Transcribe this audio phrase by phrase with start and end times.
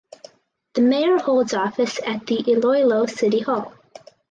[0.73, 3.71] The mayor holds office at the Iloilo City Hall.